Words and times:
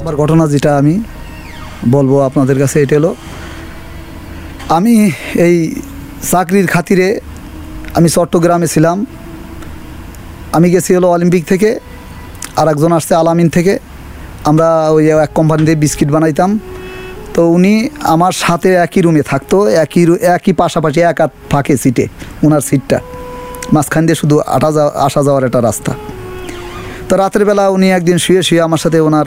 আমার 0.00 0.16
ঘটনা 0.22 0.46
যেটা 0.46 0.78
আমি 0.78 0.94
বলব 1.88 2.12
আপনাদের 2.20 2.58
কাছে, 2.58 2.82
এটা 2.82 2.96
হলো, 2.96 3.14
আমি 4.68 5.10
এই 5.46 5.56
চাকরির 6.30 6.66
খাতিরে 6.66 7.20
আমি 7.94 8.08
চট্টগ্রামে 8.08 8.66
ছিলাম। 8.66 9.06
আমি 10.52 10.70
গেছি 10.70 10.94
হলো 10.94 11.08
অলিম্পিক 11.10 11.44
থেকে 11.46 11.70
আর 12.56 12.68
একজন 12.68 12.92
আসছে 12.92 13.14
আলামিন 13.14 13.48
থেকে। 13.48 13.78
আমরা 14.44 14.68
ওই 14.90 15.04
এক 15.08 15.30
কোম্পানিতে 15.34 15.74
বিস্কিট 15.74 16.10
বানাইতাম। 16.10 16.58
তো 17.34 17.42
উনি 17.56 17.74
আমার 18.14 18.34
সাথে 18.44 18.68
একই 18.84 19.00
রুমে 19.04 19.22
থাকতো, 19.30 19.56
একই 19.84 20.02
একই 20.36 20.52
পাশাপাশি 20.60 20.98
এক 21.10 21.18
হাত 21.20 21.32
ফাঁকে 21.50 21.74
সিটে 21.82 22.04
ওনার 22.46 22.62
সিটটা 22.68 22.98
মাঝখান 23.74 24.02
দিয়ে 24.06 24.18
শুধু 24.22 24.36
আটা 24.56 24.70
যাওয়া, 24.76 24.92
আসা 25.06 25.20
যাওয়ার 25.26 25.42
একটা 25.48 25.60
রাস্তা। 25.68 25.92
তো 27.08 27.12
রাতের 27.20 27.42
বেলা 27.48 27.64
উনি 27.76 27.86
একদিন 27.98 28.16
শুয়ে 28.24 28.42
শুয়ে 28.48 28.62
আমার 28.68 28.80
সাথে 28.84 28.98
ওনার 29.08 29.26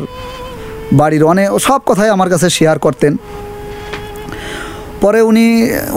বাড়ির 0.99 1.23
অনেক 1.32 1.48
সব 1.68 1.80
কথাই 1.90 2.09
আমার 2.16 2.30
কাছে 2.34 2.48
শেয়ার 2.58 2.77
করতেন। 2.85 3.13
পরে 5.02 5.20
উনি 5.30 5.46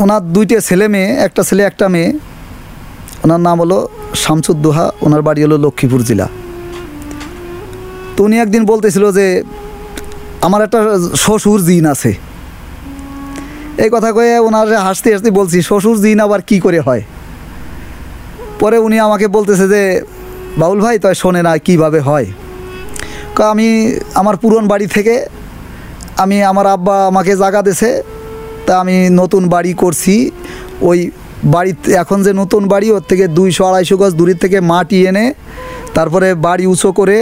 ওনার 0.02 0.22
দুইটা 0.34 0.58
ছেলে 0.68 0.86
মেয়ে, 0.94 1.10
একটা 1.26 1.42
ছেলে, 1.48 1.62
একটা 1.70 1.86
মেয়ে, 1.94 2.10
ওনার 3.24 3.40
নাম 3.46 3.56
হলো 3.62 3.78
শামসুদ্দোহা, 4.22 4.86
ওনার 5.06 5.22
বাড়ি 5.26 5.40
হলো 5.44 5.56
লক্ষ্মীপুর 5.64 6.00
জেলা। 6.08 6.26
তো 8.14 8.20
উনি 8.26 8.36
একদিন 8.44 8.62
বলতেছিল 8.70 9.04
যে 9.18 9.26
আমার 10.46 10.60
একটা 10.66 10.80
শ্বশুর 11.24 11.60
জিন 11.68 11.84
আছে। 11.94 12.12
এই 13.84 13.90
কথা 13.94 14.10
কয়ে 14.16 14.34
ওনার 14.48 14.68
হাসতে 14.86 15.08
হাসতে 15.14 15.30
বলছি, 15.40 15.58
শ্বশুর 15.68 15.96
জিন 16.04 16.18
আবার 16.26 16.40
কি 16.48 16.56
করে 16.64 16.80
হয়? 16.86 17.02
পরে 18.60 18.76
উনি 18.86 18.96
আমাকে 19.06 19.26
বলতেছে 19.36 19.66
যে, 19.74 19.82
বাউল 20.60 20.78
ভাই 20.84 20.96
তাই 21.04 21.14
শোনে 21.22 21.40
না 21.46 21.52
কীভাবে 21.66 22.00
হয়? 22.08 22.28
আমি 23.52 23.68
আমার 24.20 24.36
পুরন 24.42 24.64
বাড়ি 24.72 24.86
থেকে, 24.96 25.14
আমি 26.22 26.36
আমার 26.50 26.66
আব্বা 26.74 26.96
আমাকে 27.10 27.32
জাগা 27.42 27.60
দেছে, 27.68 27.90
তা 28.66 28.72
আমি 28.82 28.96
নতুন 29.20 29.42
বাড়ি 29.54 29.72
করছি। 29.82 30.14
ওই 30.88 30.98
বাড়িতে 31.54 31.88
এখন 32.02 32.18
যে 32.26 32.32
নতুন 32.42 32.62
বাড়ি, 32.72 32.86
ওর 32.96 33.04
থেকে 33.10 33.24
দুইশো 33.38 33.62
আড়াইশো 33.68 33.96
গজ 34.00 34.12
দূরের 34.18 34.38
থেকে 34.44 34.58
মাটি 34.72 34.98
এনে, 35.10 35.26
তারপরে 35.96 36.28
বাড়ি 36.46 36.64
উঁচু 36.72 36.88
করে 36.98 37.18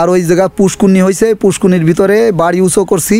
আর 0.00 0.06
ওই 0.14 0.20
জায়গায় 0.28 0.52
পুষ্কুনি 0.58 1.00
হয়েছে 1.06 1.26
পুষ্কুনির 1.42 1.84
ভিতরে 1.88 2.16
বাড়ি 2.42 2.58
উঁচু 2.66 2.82
করছি। 2.90 3.18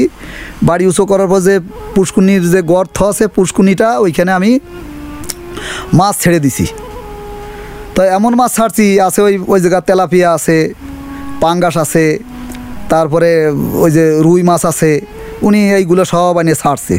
বাড়ি 0.69 0.85
উঁচু 0.91 1.03
করার 1.11 1.29
পর 1.33 1.41
যে 1.49 1.55
পুষ্কুনির 1.97 2.43
যে 2.55 2.61
গর্ত 2.73 2.97
আছে 3.11 3.25
পুষ্কুনিটা 3.37 3.89
ওইখানে 4.05 4.31
আমি 4.39 4.51
মাছ 5.99 6.15
ছেড়ে 6.23 6.39
দিছি। 6.45 6.67
তো 7.95 8.01
এমন 8.17 8.33
মাছ 8.41 8.51
ছাড়ছি, 8.57 8.87
আছে 9.07 9.21
ওই 9.27 9.35
ওই 9.53 9.59
জায়গায় 9.65 9.85
তেলাপিয়া 9.89 10.29
আছে, 10.37 10.59
পাঙ্গাস 11.43 11.77
আছে, 11.85 12.05
তারপরে 12.93 13.31
ওই 13.85 13.91
যে 13.97 14.05
রুই 14.27 14.41
মাছ 14.49 14.63
আছে, 14.73 14.91
উনি 15.47 15.61
এইগুলো 15.79 16.03
সব 16.13 16.35
এনে 16.41 16.55
ছাড়ছে। 16.63 16.97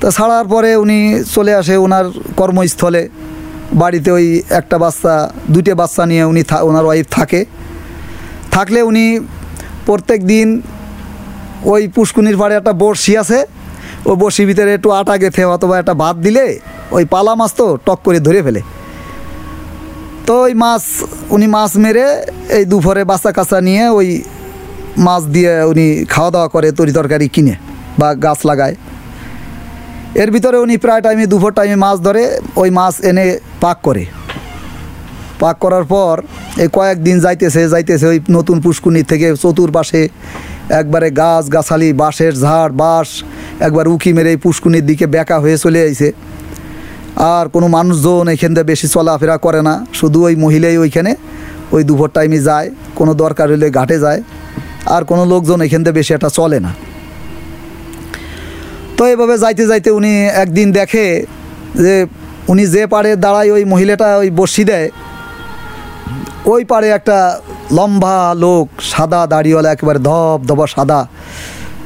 তো 0.00 0.06
ছাড়ার 0.16 0.46
পরে 0.52 0.70
উনি 0.84 0.98
চলে 1.34 1.52
আসে 1.60 1.74
ওনার 1.84 2.06
কর্মস্থলে। 2.38 3.02
বাড়িতে 3.80 4.10
ওই 4.18 4.26
একটা 4.60 4.76
বাচ্চা, 4.82 5.14
দুইটা 5.52 5.72
বাচ্চা 5.80 6.02
নিয়ে 6.10 6.24
উনি 6.32 6.42
ওনার 6.68 6.84
ওয়াইফ 6.88 7.06
থাকে। 7.18 7.40
থাকলে 8.54 8.80
উনি 8.90 9.04
প্রত্যেক 9.86 10.20
দিন 10.32 10.48
ওই 11.72 11.82
পুষ্কুনির 11.94 12.36
পাড়ে 12.40 12.54
একটা 12.60 12.72
বড়শি 12.82 13.12
আছে, 13.22 13.38
ওই 14.08 14.16
বড়শির 14.22 14.46
ভিতরে 14.50 14.70
একটু 14.78 14.88
আটা 14.98 15.14
গেথে 15.22 15.42
অথবা 15.56 15.74
একটা 15.82 15.94
ভাত 16.02 16.16
দিলে 16.26 16.44
ওই 16.96 17.04
পালা 17.12 17.32
মাছ 17.40 17.50
তো 17.58 17.66
টক 17.86 17.98
করে 18.06 18.18
ধরে 18.26 18.40
ফেলে। 18.46 18.62
তো 20.26 20.34
ওই 20.46 20.54
মাছ, 20.62 20.82
উনি 21.34 21.46
মাছ 21.56 21.70
মেরে 21.84 22.06
এই 22.56 22.64
দুপুরে 22.70 23.02
বাচ্চা 23.10 23.30
কাচ্চা 23.36 23.58
নিয়ে 23.68 23.84
ওই 23.98 24.08
মাছ 25.06 25.22
দিয়ে 25.34 25.52
উনি 25.70 25.86
খাওয়া 26.12 26.30
দাওয়া 26.34 26.48
করে 26.54 26.68
তরি 26.78 26.92
তরকারি 26.98 27.26
কিনে 27.34 27.54
বা 28.00 28.08
গাছ 28.24 28.38
লাগায়। 28.50 28.74
এর 30.22 30.28
ভিতরে 30.34 30.56
উনি 30.64 30.74
প্রায় 30.84 31.02
টাইমে 31.04 31.24
দুপুর 31.32 31.52
টাইমে 31.58 31.76
মাছ 31.84 31.96
ধরে, 32.06 32.22
ওই 32.62 32.68
মাছ 32.78 32.94
এনে 33.08 33.26
পাক 33.62 33.76
করে। 33.86 34.02
পাক 35.44 35.56
করার 35.64 35.84
পর 35.94 36.14
এই 36.62 36.68
কয়েকদিন 36.76 37.16
যাইতেছে 37.24 37.62
যাইতেছে 37.72 38.06
ওই 38.12 38.18
নতুন 38.36 38.56
পুষ্কুনি 38.64 39.02
থেকে 39.10 39.26
চতুর্পাশে 39.42 40.02
একবারে 40.80 41.08
গাছ 41.20 41.44
গাছালি, 41.54 41.88
বাঁশের 42.02 42.34
ঝাড়, 42.44 42.72
বাঁশ, 42.82 43.08
একবার 43.66 43.86
উকি 43.94 44.10
মেরে 44.16 44.30
এই 44.34 44.38
পুষ্কুনির 44.44 44.84
দিকে 44.90 45.04
বেঁকা 45.14 45.36
হয়ে 45.44 45.56
চলে 45.64 45.80
আইছে। 45.86 46.08
আর 47.36 47.44
কোনো 47.54 47.66
মানুষজন 47.76 48.26
এখান 48.34 48.52
থেকে 48.56 48.68
বেশি 48.72 48.86
চলাফেরা 48.94 49.36
করে 49.46 49.60
না, 49.68 49.74
শুধু 50.00 50.18
ওই 50.28 50.34
মহিলাই 50.44 50.76
ওইখানে, 50.84 51.12
ওই 51.74 51.82
দুপুর 51.88 52.08
টাইমে 52.16 52.40
যায়, 52.48 52.68
কোনো 52.98 53.12
দরকার 53.22 53.46
হলে 53.52 53.68
ঘাটে 53.78 53.96
যায়, 54.04 54.20
আর 54.94 55.02
কোনো 55.10 55.22
লোকজন 55.32 55.58
এখান 55.66 55.80
থেকে 55.84 55.96
বেশি 56.00 56.12
একটা 56.16 56.30
চলে 56.38 56.58
না। 56.66 56.70
তো 58.96 59.02
এভাবে 59.12 59.34
যাইতে 59.44 59.64
যাইতে 59.70 59.90
উনি 59.98 60.12
একদিন 60.42 60.68
দেখে 60.78 61.06
যে 61.84 61.94
উনি 62.52 62.64
যে 62.74 62.82
পাড়ে 62.92 63.10
দাঁড়ায় 63.24 63.50
ওই 63.56 63.62
মহিলাটা 63.72 64.08
ওই 64.22 64.28
বসি 64.40 64.62
দেয় 64.70 64.88
ওই 66.52 66.62
পাড়ে 66.70 66.88
একটা 66.98 67.18
লম্বা 67.78 68.16
লোক, 68.44 68.66
সাদা 68.92 69.20
দাড়িওয়ালা, 69.32 69.68
একেবারে 69.74 70.00
ধপ 70.08 70.38
ধপা 70.48 70.66
সাদা, 70.74 71.00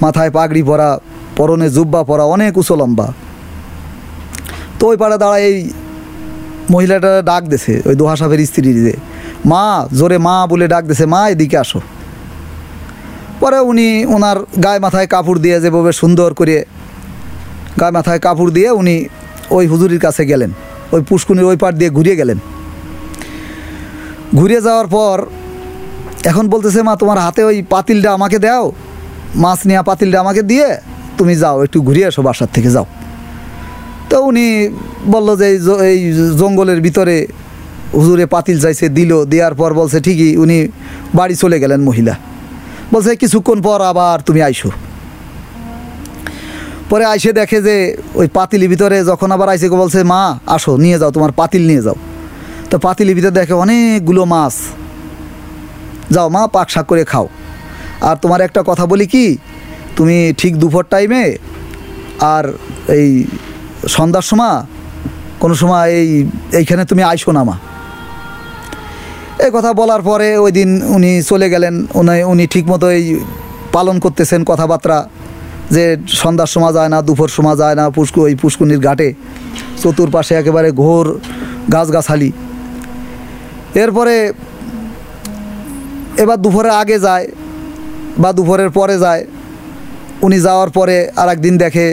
মাথায় 0.03 0.31
পাগড়ি 0.37 0.63
পরা, 0.69 0.91
পরনে 1.37 1.69
জুব্বা 1.77 2.01
পরা, 2.09 2.25
অনেক 2.35 2.53
উঁচু 2.61 2.75
লম্বা। 2.81 3.07
তো 4.79 4.83
ওই 4.91 4.97
পাড়ে 5.03 5.17
দাঁড়ায় 5.23 5.43
এই 5.49 5.57
মহিলাটা 6.73 7.13
ডাক 7.31 7.43
দেছে, 7.53 7.75
ওই 7.89 7.95
দোহা 8.01 8.15
সাহেবের 8.21 8.41
স্ত্রী 8.51 8.71
যে, 8.87 8.95
মা, 9.53 9.65
জোরে 9.99 10.19
মা 10.27 10.35
বলে 10.51 10.67
ডাক 10.75 10.85
দেছে, 10.91 11.05
মা, 11.15 11.21
এদিকে 11.33 11.57
আসো। 11.65 11.81
পরে 13.41 13.59
উনি 13.71 13.89
ওনার 14.15 14.39
গায়ে 14.65 14.81
মাথায় 14.87 15.09
কাপড় 15.15 15.39
দিয়ে 15.45 15.57
যেভাবে 15.65 15.93
সুন্দর 16.01 16.31
করে 16.39 16.57
গায়ে 17.81 17.95
মাথায় 17.99 18.21
কাপড় 18.27 18.51
দিয়ে 18.57 18.69
উনি 18.81 18.95
ওই 19.57 19.65
হুজুরির 19.73 20.01
কাছে 20.07 20.23
গেলেন, 20.31 20.51
ওই 20.95 21.01
পুষ্কুনির 21.09 21.47
ওই 21.51 21.57
পার 21.63 21.75
দিয়ে 21.81 21.91
ঘুরিয়ে 21.99 22.17
গেলেন। 22.21 22.39
ঘুরে 24.37 24.61
যাওয়ার 24.61 24.87
পর 24.87 25.17
এখন 26.25 26.49
বলতেছে, 26.49 26.83
মা, 26.83 26.97
তোমার 26.97 27.19
হাতে 27.19 27.45
ওই 27.45 27.63
পাতিলটা 27.63 28.13
আমাকে 28.13 28.39
দাও। 28.39 28.73
মাছ 29.35 29.61
নেওয়া 29.67 29.83
পাতিলটা 29.83 30.21
আমাকে 30.21 30.43
দিয়ে 30.43 30.69
তুমি 31.19 31.35
যাও, 31.37 31.57
একটু 31.65 31.83
ঘুরিয়ে 31.83 32.07
এসো 32.09 32.23
বাসার 32.23 32.51
থেকে, 32.55 32.71
যাও। 32.71 32.87
তো 34.11 34.17
উনি 34.21 34.47
বলল 35.07 35.37
যে 35.41 35.47
এই 35.93 36.13
জঙ্গলের 36.41 36.81
ভিতরে 36.81 37.27
হুজুরে 37.95 38.27
পাতিল 38.27 38.61
চাইছে, 38.61 38.89
দিল। 38.89 39.25
দেওয়ার 39.25 39.55
পর 39.55 39.75
বলছে, 39.75 40.01
ঠিকই, 40.01 40.37
উনি 40.37 40.69
বাড়ি 41.15 41.35
চলে 41.35 41.57
গেলেন 41.61 41.81
মহিলা। 41.81 42.15
বলছে, 42.93 43.17
কিছুক্ষণ 43.17 43.63
পর 43.63 43.81
আবার 43.81 44.21
তুমি 44.21 44.43
আইসো। 44.43 44.71
পরে 46.91 47.05
আইসে 47.05 47.33
দেখে 47.33 47.63
যে, 47.63 47.97
ওই 48.15 48.27
পাতিলের 48.37 48.69
ভিতরে 48.69 49.05
যখন 49.05 49.33
আবার 49.33 49.49
আইসে, 49.49 49.69
বলছে, 49.69 50.03
মা, 50.03 50.39
আসো, 50.47 50.77
নিয়ে 50.77 50.99
যাও, 50.99 51.11
তোমার 51.11 51.33
পাতিল 51.33 51.67
নিয়ে 51.67 51.83
যাও। 51.83 51.97
তো 52.71 52.77
পাতিলির 52.85 53.15
ভিতরে 53.19 53.35
দেখে 53.39 53.55
অনেকগুলো 53.65 54.23
মাছ। 54.35 54.55
যাও 56.15 56.29
মা, 56.35 56.43
পাক 56.57 56.67
শাক 56.75 56.87
করে 56.91 57.05
খাও। 57.13 57.27
আর 58.09 58.17
তোমার 58.23 58.41
একটা 58.47 58.61
কথা 58.71 58.85
বলি 58.93 59.07
কি, 59.15 59.27
তুমি 59.97 60.17
ঠিক 60.41 60.53
দুপুর 60.61 60.85
টাইমে 60.93 61.25
আর 62.35 62.45
এই 62.99 63.09
সন্ধ্যার 63.97 64.27
সময় 64.31 64.57
কোনো 65.43 65.55
সময় 65.61 65.87
এই, 66.01 66.11
এইখানে 66.61 66.83
তুমি 66.91 67.03
আইসো 67.11 67.31
না 67.39 67.43
মা। 67.49 67.57
এই 69.45 69.51
কথা 69.57 69.71
বলার 69.81 70.03
পরে 70.09 70.29
ওই 70.45 70.53
দিন 70.59 70.71
উনি 70.97 71.11
চলে 71.31 71.47
গেলেন, 71.55 71.75
উনি 72.01 72.17
উনি 72.33 72.45
ঠিকমতো 72.53 72.87
এই 72.99 73.05
পালন 73.77 73.97
করতেছেন 74.05 74.41
কথাবার্তা, 74.51 74.99
যে 75.75 75.85
সন্ধ্যার 76.23 76.51
সময় 76.55 76.73
যায় 76.79 76.91
না, 76.95 76.99
দুপুর 77.07 77.31
সময় 77.39 77.57
যায় 77.63 77.77
না, 77.81 77.85
পুষ্কু, 77.97 78.21
ওই 78.29 78.35
পুষ্কুনির 78.43 78.81
ঘাটে। 78.87 79.09
চতুর্পাশে 79.83 80.33
একেবারে 80.41 80.69
ঘোর 80.83 81.07
গাছগাছালি। 81.75 82.31
এরপরে 83.83 84.17
এবার 86.23 86.39
দুপুরের 86.45 86.75
আগে 86.83 86.97
যায় 87.07 87.27
বা 88.23 88.31
দুপুরের 88.39 88.71
পরে 88.79 88.97
যায়, 89.05 89.23
উনি 90.27 90.39
যাওয়ার 90.47 90.71
পরে 90.77 90.97
আর 91.21 91.29
একদিন 91.35 91.55
দেখে 91.65 91.87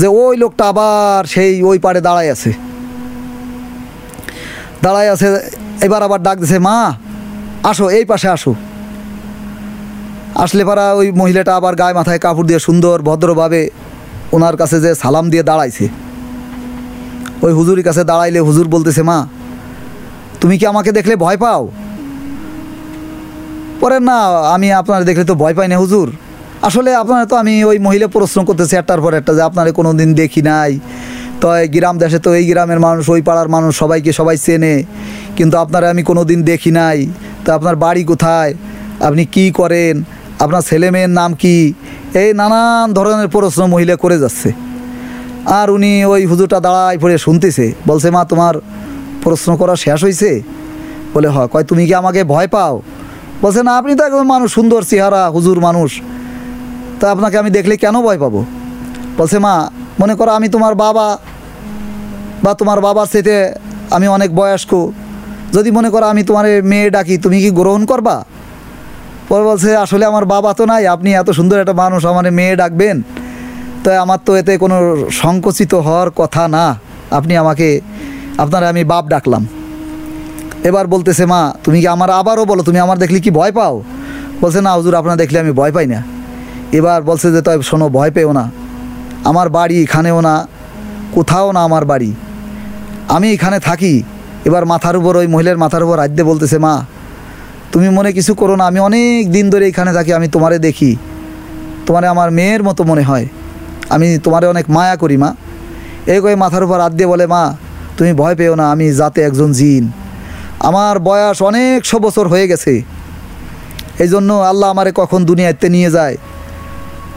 যে 0.00 0.08
ওই 0.22 0.34
লোকটা 0.42 0.64
আবার 0.72 1.20
সেই 1.34 1.52
ওই 1.70 1.78
পাড়ে 1.84 2.00
দাঁড়ায় 2.06 2.30
আছে। 2.34 2.50
দাঁড়ায় 4.84 5.10
আছে, 5.14 5.28
এবার 5.86 6.00
আবার 6.06 6.20
ডাক 6.26 6.36
দিছে, 6.42 6.58
মা, 6.68 6.76
আসো, 7.70 7.84
এই 7.98 8.04
পাশে 8.10 8.28
আসো। 8.36 8.52
আসলে 10.44 10.62
পারা 10.68 10.84
ওই 11.00 11.08
মহিলাটা 11.20 11.52
আবার 11.58 11.74
গায়ে 11.80 11.94
মাথায় 11.98 12.20
কাপড় 12.24 12.46
দিয়ে 12.48 12.60
সুন্দর, 12.66 12.96
ভদ্রভাবে 13.08 13.60
ওনার 14.36 14.56
কাছে 14.60 14.76
যে 14.84 14.90
সালাম 15.02 15.24
দিয়ে 15.32 15.44
দাঁড়াইছে। 15.50 15.86
ওই 17.44 17.52
হুজুরের 17.58 17.84
কাছে 17.88 18.02
দাঁড়াইলে 18.10 18.40
হুজুর 18.48 18.66
বলতেছে, 18.74 19.02
মা 19.10 19.18
তুমি 20.46 20.58
কি 20.58 20.66
আমাকে 20.66 20.92
দেখলে 20.92 21.16
ভয় 21.16 21.36
পাও? 21.36 21.68
পরে 23.80 24.00
না, 24.00 24.20
আমি 24.54 24.72
আপনার 24.72 25.04
দেখলে 25.04 25.24
তো 25.24 25.34
ভয় 25.34 25.54
পাই 25.54 25.68
না, 25.68 25.76
হুজুর। 25.76 26.12
আসলে 26.62 26.94
আপনার 26.94 27.26
তো 27.26 27.36
আমি 27.36 27.64
ওই 27.64 27.78
মহিলা 27.78 28.06
প্রশ্ন 28.06 28.44
করতেছি 28.44 28.76
একটার 28.76 29.00
পর 29.00 29.14
একটা 29.14 29.34
যে 29.34 29.42
আপনারে 29.42 29.72
কোনো 29.72 29.94
দিন 29.94 30.14
দেখি 30.14 30.42
নাই। 30.42 30.78
তো 31.40 31.48
গ্রাম 31.72 31.98
দেশে 31.98 32.18
তো 32.18 32.34
এই 32.34 32.46
গ্রামের 32.46 32.80
মানুষ, 32.80 33.08
ওই 33.08 33.22
পাড়ার 33.22 33.48
মানুষ 33.48 33.78
সবাইকে 33.78 34.12
সবাই 34.12 34.36
চেনে। 34.36 34.82
কিন্তু 35.36 35.58
আপনারা 35.58 35.90
আমি 35.90 36.02
কোনো 36.02 36.24
দিন 36.24 36.42
দেখি 36.42 36.70
নাই। 36.70 37.06
তো 37.44 37.48
আপনার 37.52 37.76
বাড়ি 37.76 38.04
কোথায়? 38.04 38.54
আপনি 39.00 39.24
কি 39.24 39.50
করেন? 39.50 40.02
আপনার 40.38 40.62
ছেলে 40.62 40.90
মেয়ের 40.90 41.10
নাম 41.10 41.34
কি? 41.34 41.74
এই 42.14 42.34
নানান 42.34 42.92
ধরনের 42.92 43.28
প্রশ্ন 43.28 43.66
মহিলা 43.66 43.96
করে 43.96 44.18
যাচ্ছে। 44.18 44.52
আর 45.46 45.70
উনি 45.70 46.04
ওই 46.04 46.26
হুজুরটা 46.26 46.60
দাঁড়ায় 46.60 46.98
পড়ে 46.98 47.18
শুনতেছে। 47.18 47.72
বলছে, 47.86 48.10
মা, 48.10 48.24
তোমার 48.24 48.54
প্রশ্ন 49.26 49.50
করা 49.60 49.74
শেষ 49.84 50.00
হয়েছে 50.04 50.30
বলে, 51.14 51.28
হয়, 51.34 51.48
কয়, 51.52 51.64
তুমি 51.70 51.82
কি 51.88 51.94
আমাকে 52.02 52.20
ভয় 52.32 52.48
পাও? 52.54 52.74
বলছে, 53.42 53.60
না, 53.66 53.72
আপনি 53.80 53.92
তো 53.98 54.02
একদম 54.08 54.26
মানুষ, 54.34 54.48
সুন্দর 54.58 54.80
চেহারা, 54.90 55.22
হুজুর 55.34 55.58
মানুষ। 55.66 55.90
তা 56.98 57.04
আপনাকে 57.14 57.36
আমি 57.42 57.50
দেখলে 57.56 57.74
কেন 57.84 57.94
ভয় 58.06 58.18
পাবো? 58.18 58.40
বলছে, 59.18 59.38
মা, 59.38 59.54
মনে 60.00 60.14
করো 60.18 60.30
আমি 60.38 60.48
তোমার 60.48 60.74
বাবা 60.84 61.06
বা 62.44 62.52
তোমার 62.60 62.78
বাবার 62.86 63.08
সাথে 63.12 63.36
আমি 63.96 64.06
অনেক 64.16 64.30
বয়স্ক। 64.34 64.72
যদি 65.56 65.70
মনে 65.70 65.88
করো 65.90 66.06
আমি 66.12 66.22
তোমার 66.28 66.44
মেয়ে 66.62 66.88
ডাকি, 66.90 67.14
তুমি 67.24 67.38
কি 67.40 67.50
গ্রহণ 67.50 67.82
করবা? 67.90 68.16
পরে 69.28 69.44
বলছে, 69.50 69.70
আসলে 69.84 70.04
আমার 70.10 70.24
বাবা 70.34 70.50
তো 70.58 70.64
নাই, 70.70 70.82
আপনি 70.94 71.08
এত 71.20 71.28
সুন্দর 71.38 71.56
একটা 71.60 71.76
মানুষ, 71.82 72.00
আমার 72.12 72.24
মেয়ে 72.38 72.54
ডাকবেন। 72.62 72.96
তো 73.84 73.88
আমার 74.04 74.18
তো 74.26 74.30
এতে 74.40 74.52
কোনো 74.58 74.76
সংকুচিত 75.22 75.72
হওয়ার 75.86 76.10
কথা 76.10 76.42
না। 76.56 76.66
আপনি 77.10 77.32
আমাকে 77.36 77.68
আপনারা 78.38 78.68
আমি 78.68 78.84
বাপ 78.84 79.08
ডাকলাম। 79.08 79.46
এবার 80.64 80.86
বলতেছে, 80.86 81.26
মা, 81.26 81.54
তুমি 81.64 81.80
কি 81.80 81.88
আমার 81.88 82.10
আবারও 82.10 82.44
বলো? 82.44 82.62
তুমি 82.62 82.78
আমার 82.78 82.98
দেখলে 82.98 83.20
কি 83.20 83.30
ভয় 83.30 83.52
পাও? 83.52 83.82
বলছে, 84.40 84.60
না, 84.60 84.72
হুজুর, 84.72 84.94
আপনার 84.94 85.16
দেখলে 85.16 85.40
আমি 85.40 85.52
ভয় 85.52 85.72
পাই 85.72 85.86
না। 85.86 86.02
এবার 86.72 87.02
বলছে 87.02 87.32
যে 87.32 87.42
তবে 87.42 87.62
শোনো, 87.62 87.88
ভয় 87.88 88.10
পেও 88.10 88.32
না। 88.32 88.50
আমার 89.24 89.48
বাড়ি 89.48 89.82
এখানেও 89.82 90.20
না, 90.20 90.46
কোথাও 91.12 91.52
না 91.52 91.62
আমার 91.62 91.84
বাড়ি। 91.84 92.14
আমি 93.08 93.32
এখানে 93.32 93.58
থাকি। 93.58 94.02
এবার 94.44 94.66
মাথার 94.66 94.96
উপর, 94.96 95.16
ওই 95.16 95.26
মহিলার 95.26 95.56
মাথার 95.56 95.82
উপর 95.84 95.98
রাজ্যে 95.98 96.24
বলতেছে, 96.24 96.58
মা, 96.58 96.84
তুমি 97.72 97.88
মনে 97.88 98.12
কিছু 98.12 98.34
করো 98.34 98.56
না, 98.56 98.66
আমি 98.66 98.78
অনেক 98.78 99.32
দিন 99.32 99.50
ধরে 99.50 99.68
এখানে 99.68 99.92
থাকি, 99.92 100.12
আমি 100.12 100.28
তোমারে 100.28 100.58
দেখি। 100.58 100.96
তোমারে 101.86 102.06
আমার 102.06 102.30
মেয়ের 102.30 102.62
মতো 102.62 102.84
মনে 102.84 103.02
হয়। 103.02 103.26
আমি 103.88 104.18
তোমারে 104.18 104.46
অনেক 104.46 104.70
মায়া 104.70 104.96
করি, 104.96 105.16
মা। 105.16 105.34
এই 106.06 106.20
কয়ে 106.20 106.34
মাথার 106.34 106.64
উপর 106.64 106.80
হাত 106.80 106.92
দিয়ে 106.92 107.06
বলে, 107.06 107.26
মা 107.26 107.56
তুমি 107.96 108.12
ভয় 108.12 108.34
পেও 108.40 108.54
না, 108.60 108.64
আমি 108.74 108.86
যাতে 109.00 109.20
একজন 109.28 109.52
জিন। 109.52 109.84
আমার 110.68 110.94
বয়স 111.08 111.38
অনেকশো 111.42 111.96
বছর 111.98 112.24
হয়ে 112.32 112.46
গেছে। 112.48 112.82
এই 114.04 114.08
জন্য 114.08 114.30
আল্লাহ 114.32 114.70
আমারে 114.70 114.92
কখন 114.94 115.24
দুনিয়াতে 115.24 115.68
নিয়ে 115.68 115.90
যায়। 115.90 116.16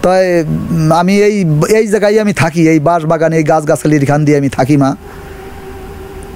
তাই 0.03 0.23
আমি 1.01 1.13
এই 1.27 1.35
এই 1.79 1.85
জায়গায় 1.87 2.15
আমি 2.21 2.33
থাকি, 2.33 2.61
এই 2.73 2.79
বাঁশ 2.79 3.01
বাগানে 3.05 3.35
এই 3.37 3.45
গাছ 3.51 3.63
গাছালির 3.69 4.05
খান 4.05 4.25
দিয়ে 4.25 4.37
আমি 4.37 4.49
থাকি 4.49 4.77
মা। 4.77 4.89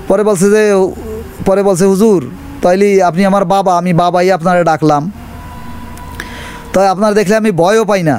পরে 0.08 0.24
বলছে 0.24 0.48
যে 0.56 0.64
পরে 1.46 1.62
বলছে, 1.64 1.86
হুজুর, 1.86 2.22
তাইলে 2.62 3.04
আপনি 3.04 3.22
আমার 3.26 3.46
বাবা, 3.46 3.78
আমি 3.78 3.92
বাবাই 3.94 4.28
আপনারা 4.32 4.62
ডাকলাম। 4.64 5.04
তাই 6.74 6.88
আপনার 6.88 7.12
দেখলে 7.14 7.36
আমি 7.36 7.52
ভয়ও 7.52 7.84
পাই 7.86 8.04
না। 8.04 8.18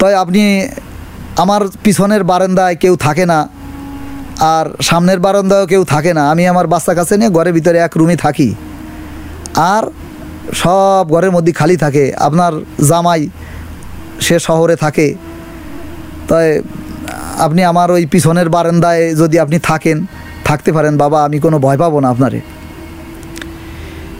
তাই 0.00 0.14
আপনি 0.14 0.42
আমার 1.36 1.62
পিছনের 1.84 2.24
বারান্দায় 2.24 2.74
কেউ 2.76 2.96
থাকে 2.96 3.26
না। 3.26 3.38
আর 4.40 4.66
সামনের 4.82 5.20
বারান্দায়ও 5.20 5.66
কেউ 5.66 5.84
থাকে 5.84 6.14
না। 6.14 6.30
আমি 6.30 6.48
আমার 6.48 6.66
বাচ্চা 6.66 6.94
কাছে 6.94 7.16
নিয়ে 7.16 7.30
ঘরের 7.30 7.52
ভিতরে 7.52 7.78
এক 7.78 7.96
রুমে 7.96 8.16
থাকি। 8.16 8.54
আর 9.56 9.84
সব 10.52 11.10
ঘরের 11.10 11.30
মধ্যে 11.30 11.52
খালি 11.52 11.76
থাকে। 11.76 12.12
আপনার 12.18 12.52
জামাই, 12.88 13.28
সে 14.20 14.38
শহরে 14.38 14.76
থাকে। 14.76 15.14
তাই 16.28 16.62
আপনি 17.38 17.64
আমার 17.64 17.90
ওই 17.90 18.06
পিছনের 18.06 18.48
বারান্দায় 18.48 19.14
যদি 19.14 19.38
আপনি 19.38 19.58
থাকেন, 19.58 20.06
থাকতে 20.44 20.72
পারেন, 20.72 20.96
বাবা, 20.96 21.24
আমি 21.24 21.40
কোনো 21.40 21.58
ভয় 21.58 21.76
পাবো 21.76 22.00
না 22.00 22.08
আপনারে। 22.08 22.40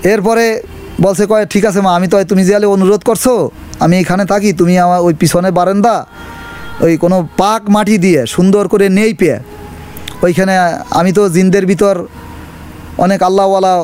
এরপরে 0.02 0.62
বলছে, 1.00 1.26
কয়, 1.26 1.46
ঠিক 1.46 1.64
আছে 1.64 1.80
মা, 1.80 1.94
আমি 1.94 2.08
তো 2.08 2.24
তুমি 2.24 2.44
যে 2.44 2.54
অনুরোধ 2.66 3.02
করছ, 3.02 3.28
আমি 3.80 3.98
এখানে 3.98 4.24
থাকি, 4.24 4.52
তুমি 4.52 4.78
আমার 4.78 5.00
ওই 5.00 5.14
পিছনে 5.14 5.50
বারান্দা, 5.50 6.06
ওই 6.80 6.96
কোনো 6.96 7.28
পাক 7.36 7.62
মাটি 7.70 7.98
দিয়ে 7.98 8.26
সুন্দর 8.26 8.68
করে 8.68 8.88
নেই 8.88 9.14
পেয়ে 9.14 9.38
ওইখানে 10.24 10.54
আমি 10.98 11.10
তো 11.18 11.22
জিনদের 11.36 11.64
ভিতর 11.70 11.94
অনেক 13.04 13.20
আল্লাহওয়ালা 13.28 13.74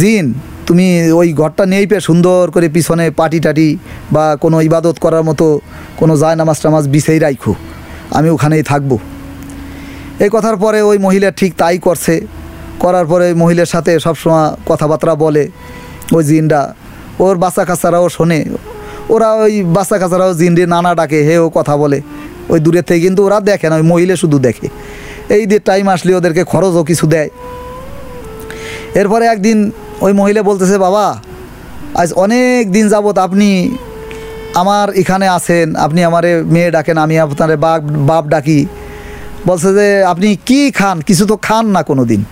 জিন। 0.00 0.26
তুমি 0.66 0.86
ওই 1.20 1.28
ঘরটা 1.40 1.64
নেই 1.72 1.84
পে 1.90 1.98
সুন্দর 2.08 2.42
করে 2.54 2.68
পিছনে 2.76 3.04
পাটি 3.18 3.38
টাটি 3.44 3.68
বা 4.14 4.24
কোনো 4.42 4.56
ইবাদত 4.68 4.96
করার 5.04 5.24
মতো 5.28 5.46
কোনো 6.00 6.14
যায় 6.22 6.36
নামাজ 6.40 6.58
টামাজ 6.64 6.84
বিছেই 6.94 7.18
রাখো 7.24 7.52
আমি 8.16 8.28
ওখানেই 8.34 8.62
থাকব। 8.70 8.90
এই 10.24 10.30
কথার 10.34 10.56
পরে 10.62 10.78
ওই 10.90 10.98
মহিলা 11.06 11.28
ঠিক 11.40 11.52
তাই 11.60 11.76
করছে। 11.86 12.14
করার 12.82 13.06
পরে 13.10 13.24
ওই 13.30 13.36
মহিলার 13.42 13.70
সাথে 13.74 13.92
সবসময় 14.04 14.48
কথাবার্তা 14.68 15.14
বলে 15.24 15.44
ওই 16.16 16.22
জিনটা। 16.28 16.60
ওর 17.24 17.36
বাচ্চা 17.42 17.64
কাচ্চারাও 17.68 18.06
শোনে। 18.16 18.40
ওরা 19.14 19.28
ওই 19.44 19.54
বাচ্চা 19.76 19.96
কাচ্চারাও 20.02 20.32
জিনরে 20.40 20.64
নানা 20.74 20.90
ডাকে 20.98 21.18
হে 21.28 21.36
ও 21.44 21.46
কথা 21.58 21.74
বলে। 21.82 21.98
ওই 22.52 22.58
দূরের 22.64 22.84
থেকে 22.88 23.00
কিন্তু 23.06 23.20
ওরা 23.26 23.38
দেখে 23.50 23.66
না, 23.70 23.74
ওই 23.80 23.86
মহিলা 23.92 24.14
শুধু 24.22 24.36
দেখে। 24.46 24.68
এই 25.34 25.42
দিয়ে 25.50 25.62
টাইম 25.68 25.86
আসলে 25.94 26.10
ওদেরকে 26.18 26.42
খরচও 26.52 26.82
কিছু 26.90 27.04
দেয়। 27.14 27.30
এরপরে 29.00 29.24
একদিন 29.34 29.58
ওই 30.04 30.12
মহিলা 30.20 30.42
বলতেছে, 30.50 30.76
বাবা, 30.86 31.06
আজ 32.00 32.08
অনেক 32.24 32.62
দিন 32.76 32.86
যাবত 32.92 33.16
আপনি 33.26 33.50
আমার 34.60 34.86
এখানে 35.02 35.26
আছেন, 35.36 35.66
আপনি 35.84 36.00
আমারে 36.08 36.30
মেয়ে 36.54 36.70
ডাকেন, 36.76 36.96
আমি 37.04 37.14
আপনার 37.24 37.50
বাপ 37.64 37.80
বাপ 38.10 38.24
ডাকি। 38.32 38.60
বলছে 39.48 39.70
যে, 39.78 39.88
আপনি 40.12 40.28
কি 40.48 40.60
খান? 40.78 40.96
কিছু 41.08 41.24
তো 41.30 41.36
খান 41.46 41.64
না 41.76 41.80
কোনো 41.90 42.02
দিন 42.10 42.22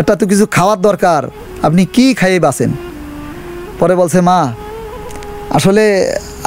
একটা 0.00 0.12
তো 0.20 0.24
কিছু 0.32 0.44
খাওয়ার 0.56 0.78
দরকার। 0.88 1.22
আপনি 1.66 1.82
কি 1.94 2.06
খাইয়ে 2.20 2.40
বাসেন 2.46 2.70
পরে 3.80 3.94
বলছে, 4.00 4.18
মা, 4.28 4.40
আসলে 5.56 5.84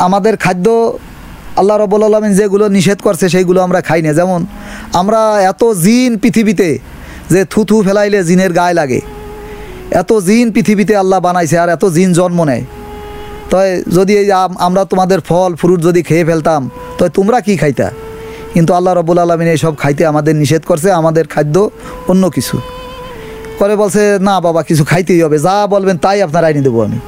আমাদের 0.06 0.34
খাদ্য 0.44 0.68
আল্লাহ 1.58 1.78
রব্বুল 1.78 2.04
আলমিন 2.04 2.34
যেগুলো 2.34 2.68
নিষেধ 2.68 3.02
করছে, 3.02 3.30
সেইগুলো 3.30 3.62
আমরা 3.62 3.82
খাই 3.82 4.02
না। 4.02 4.14
যেমন 4.14 4.46
আমরা 4.94 5.42
এত 5.42 5.64
জিন 5.72 6.18
পৃথিবীতে 6.18 6.80
যে 7.30 7.46
থুথু 7.46 7.84
ফেলাইলে 7.84 8.24
জিনের 8.24 8.54
গায়ে 8.54 8.74
লাগে। 8.74 9.02
এত 9.92 10.14
জিন 10.14 10.52
পৃথিবীতে 10.52 10.96
আল্লাহ 10.96 11.20
বানাইছে 11.20 11.60
আর 11.60 11.70
এত 11.70 11.86
জিন 11.86 12.14
জন্ম 12.14 12.44
নেয়। 12.44 12.64
তাই 13.50 13.84
যদি 13.96 14.18
এই 14.18 14.32
আম- 14.32 14.56
আমরা 14.60 14.86
তোমাদের 14.86 15.22
ফল, 15.22 15.56
ফ্রুট 15.56 15.82
যদি 15.82 16.04
খেয়ে 16.04 16.26
ফেলতাম 16.26 16.70
তো 16.98 17.10
তোমরা 17.10 17.42
কি 17.42 17.58
খাইতা? 17.58 17.92
কিন্তু 18.54 18.74
আল্লাহ 18.74 18.94
রব্বুল 18.94 19.18
আলমিন 19.18 19.48
এইসব 19.48 19.78
খাইতে 19.78 20.06
আমাদের 20.06 20.36
নিষেধ 20.36 20.64
করছে, 20.64 20.92
আমাদের 20.92 21.28
খাদ্য 21.28 21.70
অন্য 22.08 22.30
কিছু। 22.30 22.58
করে 23.60 23.76
বলছে, 23.76 24.18
না 24.22 24.42
বাবা, 24.42 24.64
কিছু 24.64 24.84
খাইতেই 24.84 25.22
হবে। 25.22 25.40
যা 25.40 25.68
বলবেন 25.68 25.98
তাই 25.98 26.22
আপনার 26.22 26.46
আইনি 26.46 26.62
দেবো 26.62 26.84
আমি। 26.84 27.00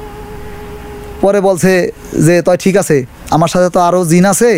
পরে 1.22 1.38
বলছে 1.48 1.72
যে 2.26 2.34
তাই 2.46 2.56
ঠিক 2.64 2.74
আছে, 2.82 2.96
আমার 3.36 3.50
সাথে 3.54 3.68
তো 3.74 3.78
আরও 3.88 4.00
জিন 4.12 4.24
আছে, 4.32 4.50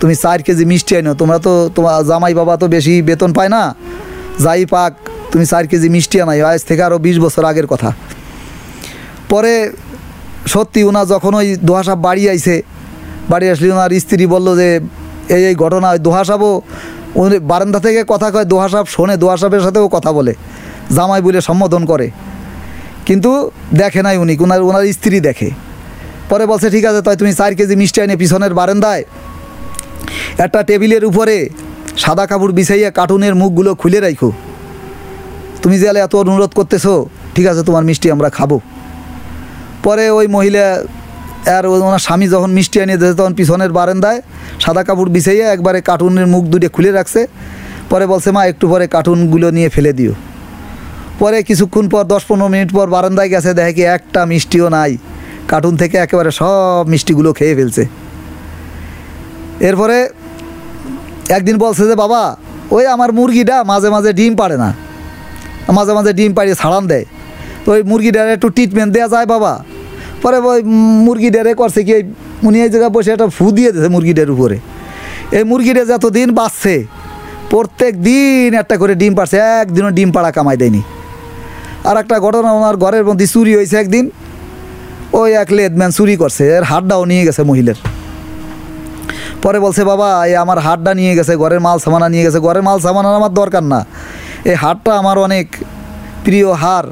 তুমি 0.00 0.14
চার 0.22 0.38
কেজি 0.46 0.64
মিষ্টি 0.72 0.92
আইনো 0.98 1.12
তোমরা 1.20 1.38
তো 1.46 1.52
তোমার 1.76 1.94
জামাই 2.10 2.34
বাবা 2.40 2.54
তো 2.62 2.66
বেশি 2.76 2.94
বেতন 3.08 3.30
পায় 3.36 3.50
না, 3.56 3.62
যাই 4.44 4.62
পাক, 4.74 4.92
তুমি 5.32 5.44
চার 5.52 5.64
কেজি 5.70 5.88
মিষ্টি 5.94 6.16
আনাই, 6.22 6.38
আজ 6.48 6.60
থেকে 6.68 6.82
আরও 6.88 6.98
বিশ 7.06 7.16
বছর 7.24 7.42
আগের 7.50 7.66
কথা। 7.72 7.90
পরে 9.32 9.54
সত্যি 10.52 10.80
ওনার 10.88 11.06
যখন 11.12 11.32
ওই 11.40 11.48
দোহা 11.68 11.82
সাহেব 11.86 12.00
বাড়ি 12.06 12.22
আইছে, 12.32 12.56
বাড়ি 13.32 13.46
আসলে 13.52 13.66
ওনার 13.76 13.90
স্ত্রী 14.04 14.24
বলল 14.34 14.48
যে, 14.60 14.68
এই 15.36 15.42
এই 15.50 15.54
ঘটনা, 15.62 15.88
ওই 15.94 16.00
দোহা 16.06 16.22
সাহেবও 16.28 16.50
উনি 17.22 17.36
বারান্দা 17.50 17.80
থেকে 17.86 18.00
কথা 18.12 18.28
কয় 18.34 18.46
দোহা 18.52 18.68
সাহেব 18.72 18.86
শোনে 18.94 19.14
দোহা 19.22 19.36
সাহেবের 19.40 19.62
সাথেও 19.66 19.86
কথা 19.96 20.10
বলে, 20.18 20.32
জামাই 20.96 21.20
বলে 21.26 21.40
সম্বোধন 21.48 21.82
করে। 21.90 22.06
কিন্তু 23.06 23.30
দেখে 23.80 24.00
নাই 24.06 24.16
উনি 24.22 24.32
ওনার 24.44 24.60
ওনার 24.68 24.84
স্ত্রী 24.96 25.18
দেখে। 25.28 25.48
পরে 26.30 26.44
বলছে, 26.50 26.68
ঠিক 26.74 26.84
আছে, 26.90 27.00
তাই 27.06 27.16
তুমি 27.20 27.32
চার 27.40 27.52
কেজি 27.58 27.74
মিষ্টি 27.82 27.98
এনে 28.04 28.16
পিছনের 28.22 28.52
বারান্দায় 28.60 29.02
একটা 30.44 30.60
টেবিলের 30.68 31.04
উপরে 31.10 31.36
সাদা 32.02 32.24
কাপড় 32.30 32.52
বিছাইয়া 32.58 32.90
কার্টুনের 32.98 33.34
মুখগুলো 33.40 33.70
খুলে 33.80 33.98
রাখো 34.06 34.30
তুমি 35.62 35.76
যে 35.82 35.86
এত 36.06 36.14
অনুরোধ 36.22 36.52
করতেছো, 36.58 36.94
ঠিক 37.34 37.46
আছে, 37.50 37.62
তোমার 37.68 37.84
মিষ্টি 37.88 38.06
আমরা 38.14 38.28
খাব। 38.38 38.50
পরে 39.84 40.04
ওই 40.18 40.26
মহিলা 40.36 40.64
আর 41.56 41.64
ওনার 41.72 42.02
স্বামী 42.06 42.26
যখন 42.34 42.50
মিষ্টি 42.58 42.76
এনে 42.84 42.96
দিয়েছে, 43.00 43.16
তখন 43.20 43.34
পিছনের 43.38 43.72
বারান্দায় 43.78 44.18
সাদা 44.64 44.82
কাপড় 44.88 45.10
বিছাইয়া 45.16 45.46
একবারে 45.56 45.78
কার্টুনের 45.88 46.26
মুখ 46.34 46.42
দুটো 46.52 46.68
খুলে 46.76 46.90
রাখছে। 46.98 47.20
পরে 47.90 48.04
বলছে, 48.12 48.28
মা, 48.36 48.42
একটু 48.52 48.64
পরে 48.72 48.86
কার্টুনগুলো 48.94 49.48
নিয়ে 49.56 49.68
ফেলে 49.74 49.92
দিও। 49.98 50.12
পরে 51.20 51.38
কিছুক্ষণ 51.48 51.84
পর, 51.92 52.04
দশ 52.12 52.22
পনেরো 52.28 52.46
মিনিট 52.54 52.70
পর 52.76 52.86
বারান্দায় 52.96 53.28
গেছে, 53.34 53.50
দেখে 53.58 53.84
একটা 53.96 54.20
মিষ্টিও 54.30 54.66
নাই। 54.76 54.92
কার্টুন 55.50 55.74
থেকে 55.76 55.96
একেবারে 55.96 56.30
সব 56.40 56.82
মিষ্টিগুলো 56.92 57.30
খেয়ে 57.32 57.54
ফেলছে। 57.54 57.84
এরপরে 59.68 59.96
একদিন 61.36 61.56
বলছে 61.58 61.82
যে, 61.90 61.94
বাবা, 61.94 62.22
ওই 62.76 62.84
আমার 62.86 63.10
মুরগিটা 63.12 63.56
মাঝে 63.64 63.88
মাঝে 63.94 64.10
ডিম 64.12 64.32
পারে 64.40 64.56
না। 64.56 64.70
মাঝে 65.76 65.92
মাঝে 65.92 66.12
ডিম 66.12 66.30
পাড়িয়ে 66.34 66.56
ছাড়ান 66.60 66.84
দেয়। 66.86 67.04
তো 67.64 67.68
ওই 67.72 67.82
মুরগিটার 67.82 68.28
একটু 68.36 68.48
ট্রিটমেন্ট 68.48 68.90
দেওয়া 68.92 69.08
যায়, 69.08 69.26
বাবা। 69.26 69.52
পরে 70.22 70.38
ওই 70.38 70.60
মুরগিটারে 71.06 71.52
করছে 71.54 71.80
কি 71.86 71.94
উনি 72.46 72.58
এই 72.64 72.70
জায়গায় 72.72 72.92
বসে 72.96 73.10
একটা 73.12 73.26
ফু 73.28 73.46
দিয়ে 73.56 73.70
দিয়েছে 73.72 73.90
মুরগিটার 73.96 74.30
উপরে। 74.30 74.56
এই 75.38 75.44
মুরগিটা 75.50 75.82
যতদিন 75.92 76.28
বাঁচছে, 76.38 76.74
প্রত্যেক 77.52 77.92
দিন 78.08 78.48
একটা 78.62 78.74
করে 78.76 78.94
ডিম 78.94 79.12
পাড়ছে, 79.14 79.36
একদিনও 79.62 79.90
ডিম 79.90 80.10
পাড়া 80.12 80.30
কামাই 80.36 80.56
দেয়নি। 80.56 80.82
আর 81.88 81.96
একটা 82.02 82.16
ঘটনা 82.20 82.50
ওনার 82.58 82.76
ঘরের 82.76 83.04
মধ্যে 83.08 83.26
চুরি 83.26 83.52
হয়েছে 83.56 83.76
একদিন। 83.76 84.04
ওই 85.20 85.30
এক 85.42 85.48
লেদম্যান 85.56 85.90
চুরি 85.96 86.14
করছে, 86.22 86.42
এর 86.56 86.64
হাটটাও 86.70 87.02
নিয়ে 87.10 87.24
গেছে 87.28 87.42
মহিলার। 87.50 87.78
পরে 89.42 89.58
বলছে, 89.64 89.82
বাবা, 89.90 90.08
এই 90.28 90.34
আমার 90.44 90.58
হাটটা 90.66 90.92
নিয়ে 91.00 91.12
গেছে, 91.18 91.32
ঘরের 91.42 91.60
মাল 91.66 91.78
সামানা 91.84 92.06
নিয়ে 92.14 92.24
গেছে, 92.26 92.38
ঘরের 92.46 92.62
মাল 92.68 92.78
সামানা 92.86 93.08
আমার 93.20 93.32
দরকার 93.40 93.64
না। 93.72 93.80
এই 94.50 94.56
হাটটা 94.62 94.90
আমার 95.00 95.16
অনেক 95.26 95.46
প্রিয় 96.24 96.48
হার 96.62 96.86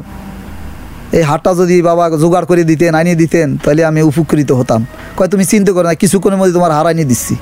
এই 1.19 1.25
হাটটা 1.31 1.51
যদি 1.61 1.77
বাবা 1.89 2.05
জোগাড় 2.23 2.47
করে 2.51 2.63
দিতেন, 2.71 2.93
আনিয়ে 3.01 3.17
দিতেন, 3.23 3.49
তাহলে 3.63 3.83
আমি 3.91 4.01
উপকৃত 4.11 4.51
হতাম। 4.59 4.81
কয়, 5.17 5.29
তুমি 5.33 5.45
চিন্তা 5.53 5.71
করো 5.77 5.87
না, 5.91 5.95
কিছুক্ষণের 6.03 6.39
মধ্যে 6.41 6.55
তোমার 6.59 6.73
হার 6.77 6.87
আনিয়ে 6.93 7.09
দিচ্ছি। 7.13 7.35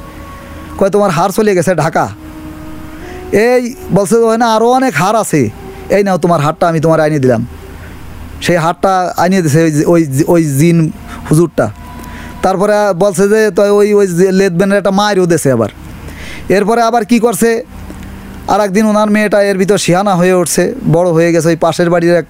কয়, 0.78 0.90
তোমার 0.94 1.10
হার 1.16 1.30
চলে 1.37 1.52
গেছে 1.58 1.72
ঢাকা। 1.82 2.04
এই 3.49 3.62
বলছে 3.96 4.16
না 4.42 4.46
আরও 4.56 4.68
অনেক 4.78 4.92
হার 5.02 5.14
আছে। 5.22 5.40
এই 5.96 6.02
নাও, 6.06 6.18
তোমার 6.25 6.40
হারটা 6.44 6.64
আমি 6.70 6.80
তোমার 6.84 6.99
আনিয়ে 7.06 7.22
দিলাম। 7.25 7.42
সেই 8.44 8.59
হারটা 8.64 8.92
আনিয়ে 9.25 9.42
দিছে, 9.44 9.61
ওই 9.64 9.73
ওই 9.92 10.02
ওই 10.35 10.42
জিন 10.59 10.78
হুজুরটা। 11.28 11.66
তারপরে 12.44 12.75
বলছে 13.02 13.25
যে, 13.32 13.40
তো 13.56 13.62
ওই 13.80 13.88
ওই 13.99 14.06
লেদবেনের 14.40 14.76
একটা 14.80 14.92
মায়েরও 15.00 15.26
দেশে 15.35 15.49
আবার। 15.56 15.70
এরপরে 16.56 16.80
আবার 16.88 17.02
কি 17.11 17.18
করছে? 17.26 17.50
আর 18.52 18.61
একদিন 18.66 18.85
ওনার 18.92 19.11
মেয়েটা 19.16 19.38
এর 19.50 19.56
ভিতর 19.62 19.78
শিয়ানা 19.85 20.14
হয়ে 20.20 20.35
উঠছে, 20.40 20.62
বড় 20.94 21.09
হয়ে 21.16 21.30
গেছে। 21.35 21.49
ওই 21.52 21.59
পাশের 21.64 21.88
বাড়ির 21.94 22.14
এক 22.23 22.26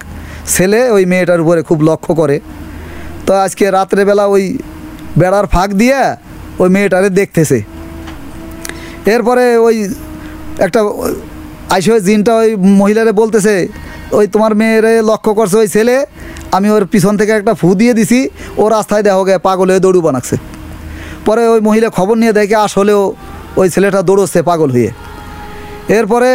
ছেলে 0.54 0.80
ওই 0.96 1.04
মেয়েটার 1.12 1.40
উপরে 1.44 1.60
খুব 1.68 1.78
লক্ষ্য 1.88 2.12
করে। 2.20 2.36
তো 3.26 3.32
আজকে 3.44 3.64
রাত্রেবেলা 3.78 4.24
ওই 4.34 4.44
বেড়ার 5.20 5.46
ফাঁক 5.54 5.70
দিয়ে 5.80 6.00
ওই 6.62 6.68
মেয়েটারে 6.74 7.08
দেখতেছে। 7.20 7.58
এরপরে 9.14 9.44
ওই 9.66 9.76
একটা 10.66 10.80
আইসে 11.74 12.00
জিনটা 12.08 12.32
ওই 12.42 12.50
মহিলারে 12.80 13.12
বলতেছে 13.20 13.54
ওই 14.18 14.24
তোমার 14.34 14.52
মেয়েরে 14.60 14.92
লক্ষ্য 15.10 15.30
করছে 15.38 15.56
ওই 15.62 15.68
ছেলে, 15.74 15.96
আমি 16.56 16.68
ওর 16.74 16.84
পিছন 16.92 17.14
থেকে 17.20 17.32
একটা 17.38 17.52
ফু 17.60 17.68
দিয়ে 17.80 17.92
দিছি, 17.98 18.20
ও 18.60 18.64
রাস্তায় 18.76 19.02
দেখা 19.06 19.22
গে 19.28 19.34
পাগল 19.48 19.66
হয়ে 19.70 19.82
দৌড়ু 19.84 20.00
বানাচ্ছে। 20.06 20.36
পরে 21.26 21.42
ওই 21.54 21.60
মহিলা 21.68 21.88
খবর 21.98 22.14
নিয়ে 22.22 22.32
দেখে 22.38 22.56
আসলেও 22.66 23.02
ওই 23.60 23.66
ছেলেটা 23.74 24.00
দৌড়চ্ছে 24.08 24.40
পাগল 24.50 24.68
হয়ে। 24.74 24.90
এরপরে 25.98 26.30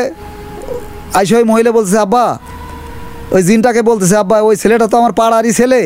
আইসে 1.19 1.33
ওই 1.39 1.45
মহিলা 1.51 1.71
বলছে 1.77 1.97
আব্বা, 2.05 2.25
ওই 3.35 3.41
জিনটাকে 3.47 3.81
বলতেছে, 3.89 4.15
আব্বা, 4.23 4.37
ওই 4.47 4.55
ছেলেটা 4.61 4.85
তো 4.91 4.95
আমার 5.01 5.13
পাড়ারই 5.19 5.51
ছেলে, 5.59 5.81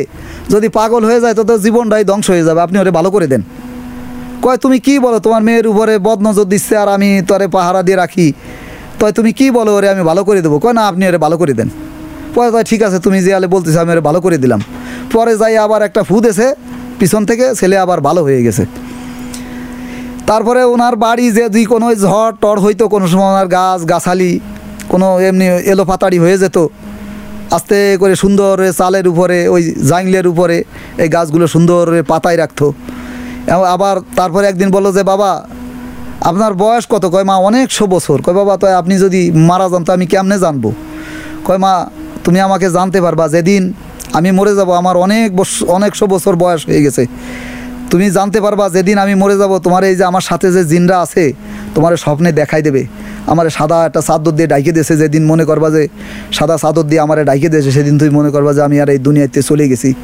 যদি 0.52 0.68
পাগল 0.78 1.02
হয়ে 1.08 1.20
যায় 1.24 1.34
তো 1.38 1.42
তো 1.48 1.54
জীবনটাই 1.64 2.02
ধ্বংস 2.10 2.26
হয়ে 2.34 2.44
যাবে, 2.48 2.60
আপনি 2.66 2.76
ওরে 2.82 2.92
ভালো 2.98 3.08
করে 3.14 3.26
দেন। 3.32 3.42
কয়, 4.44 4.58
তুমি 4.64 4.78
কি 4.86 4.94
বলো, 5.04 5.18
তোমার 5.26 5.42
মেয়ের 5.48 5.66
উপরে 5.72 5.94
বদনজর 6.06 6.46
দিচ্ছে 6.52 6.74
আর 6.82 6.88
আমি 6.96 7.08
তোরে 7.28 7.46
পাহারা 7.56 7.80
দিয়ে 7.86 7.98
রাখি। 8.02 8.26
তয় 9.00 9.12
তুমি 9.18 9.30
কি 9.38 9.46
বলো 9.58 9.70
ওরে, 9.76 9.88
আমি 9.94 10.02
ভালো 10.10 10.22
করে 10.28 10.40
দেবো? 10.44 10.56
কয়, 10.64 10.74
না, 10.78 10.82
আপনি 10.90 11.02
ওরে 11.10 11.18
ভালো 11.24 11.36
করে 11.40 11.54
দেন। 11.58 11.68
পরে 12.34 12.48
তাই 12.54 12.64
ঠিক 12.70 12.80
আছে, 12.86 12.98
তুমি 13.04 13.18
যে 13.26 13.30
আলে 13.38 13.48
বলতেছো, 13.54 13.78
আমি 13.84 13.90
ওরে 13.94 14.02
ভালো 14.08 14.18
করে 14.24 14.36
দিলাম। 14.42 14.60
পরে 15.12 15.32
যাই 15.40 15.54
আবার 15.64 15.80
একটা 15.88 16.02
ফুদ 16.08 16.24
এসে 16.32 16.48
পিছন 16.98 17.22
থেকে, 17.30 17.46
ছেলে 17.60 17.76
আবার 17.84 17.98
ভালো 18.08 18.20
হয়ে 18.26 18.40
গেছে। 18.46 18.64
তারপরে 20.30 20.60
ওনার 20.74 20.94
বাড়ি 21.04 21.26
যে 21.36 21.44
যদি 21.48 21.62
কোনো 21.72 21.86
ঝড় 22.04 22.32
টড় 22.42 22.60
হইতো, 22.64 22.84
কোনো 22.94 23.06
সময় 23.12 23.30
ওনার 23.34 23.48
গাছ, 23.56 23.80
গাছালি, 23.92 24.32
কোনো 24.92 25.06
এমনি 25.28 25.46
এলো 25.72 25.84
পাতাড়ি 25.90 26.18
হয়ে 26.24 26.36
যেত। 26.42 26.58
আস্তে 27.56 27.78
করে 28.00 28.14
সুন্দর 28.22 28.54
চালের 28.80 29.06
উপরে, 29.12 29.38
ওই 29.54 29.62
জাংলের 29.90 30.26
উপরে 30.32 30.56
এই 31.02 31.08
গাছগুলো 31.14 31.46
সুন্দর 31.54 31.84
পাতায় 32.12 32.38
রাখতো। 32.42 32.66
আবার 33.74 33.96
তারপরে 34.18 34.44
একদিন 34.52 34.68
বলল 34.76 34.86
যে, 34.96 35.02
বাবা 35.12 35.30
আপনার 36.28 36.52
বয়স 36.54 36.84
কত? 36.92 37.04
কয়, 37.06 37.24
মা 37.24 37.36
অনেকশো 37.48 37.86
বছর। 37.86 38.18
কয়, 38.22 38.34
বাবা, 38.34 38.56
তো 38.56 38.66
আপনি 38.80 38.94
যদি 38.98 39.20
মারা 39.48 39.66
যান, 39.72 39.82
তো 39.84 39.92
আমি 39.92 40.06
কেমনে 40.06 40.38
জানব? 40.38 40.64
কয়, 41.46 41.58
মা, 41.58 41.72
তুমি 42.24 42.40
আমাকে 42.40 42.66
জানতে 42.70 43.00
পারবা, 43.00 43.24
যেদিন 43.28 43.62
আমি 44.18 44.30
মরে 44.38 44.52
যাব, 44.54 44.70
আমার 44.82 44.96
অনেক 44.96 45.28
অনেকশো 45.76 46.06
বছর 46.06 46.36
বয়স 46.36 46.66
হয়ে 46.68 46.82
গেছে। 46.82 47.06
তুমি 47.90 48.10
জানতে 48.10 48.40
পারবা, 48.40 48.64
যেদিন 48.68 48.98
আমি 48.98 49.14
মরে 49.14 49.36
যাব, 49.38 49.58
তোমার 49.58 49.84
এই 49.84 49.96
যে 49.96 50.04
আমার 50.04 50.20
সাথে 50.20 50.52
যে 50.52 50.64
জিনরা 50.64 50.96
আছে, 51.00 51.32
তোমার 51.74 51.92
স্বপ্নে 51.96 52.32
দেখাই 52.32 52.62
দেবে। 52.62 52.82
আমার 53.26 53.46
সাদা 53.50 53.86
একটা 53.86 54.00
চাদর 54.08 54.30
দিয়ে 54.30 54.48
ডাইকে 54.52 54.72
দিয়েছে, 54.72 54.96
যেদিন 54.96 55.22
মনে 55.26 55.44
করবা 55.44 55.70
যে 55.70 55.88
সাদা 56.32 56.56
চাদর 56.62 56.82
দিয়ে 56.82 57.00
আমার 57.00 57.24
ডাইকে 57.24 57.48
দিয়েছে, 57.48 57.70
সেদিন 57.72 57.94
তুমি 57.98 58.10
মনে 58.10 58.30
করবা 58.30 58.50
যে 58.56 58.62
আমি 58.62 58.80
আর 58.80 58.88
এই 58.88 58.98
দুনিয়াতে 58.98 59.42
চলে 59.42 59.68
গেছি। 59.68 59.94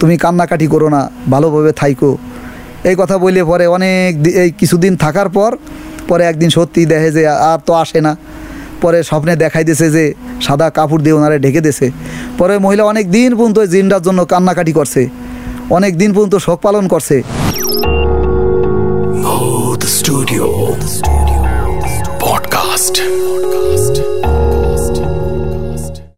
তুমি 0.00 0.14
কান্নাকাটি 0.16 0.66
করো 0.66 0.88
না, 0.88 1.10
ভালোভাবে 1.30 1.72
থাইকো। 1.72 2.16
এই 2.84 2.96
কথা 2.98 3.16
বললে 3.18 3.40
পরে 3.44 3.64
অনেক 3.66 4.10
এই 4.42 4.50
কিছুদিন 4.50 4.92
থাকার 4.96 5.28
পর, 5.28 5.50
পরে 6.08 6.22
একদিন 6.24 6.50
সত্যি 6.50 6.80
দেখে 6.86 7.10
যে 7.12 7.22
আর 7.50 7.58
তো 7.66 7.72
আসে 7.74 8.00
না 8.00 8.12
পরে 8.82 8.98
স্বপ্নে 9.02 9.32
দেখাই 9.36 9.64
দিয়েছে 9.64 9.86
যে 9.90 10.04
সাদা 10.40 10.66
কাপড় 10.70 11.02
দিয়ে 11.02 11.14
ওনারে 11.14 11.36
ঢেকে 11.38 11.60
দিয়েছে 11.60 11.86
পরে 12.38 12.54
মহিলা 12.58 12.84
অনেক 12.84 13.06
দিন 13.10 13.30
পর্যন্ত 13.34 13.58
জিনটার 13.58 14.02
জন্য 14.02 14.20
কান্নাকাটি 14.24 14.72
করছে 14.72 15.02
অনেক 15.70 15.92
দিন 15.96 16.10
পর্যন্ত 16.14 16.34
শোক 16.36 16.58
পালন 16.60 16.84
করছে 16.88 17.16
Studio. 20.00 20.46
Podcast. 22.18 22.94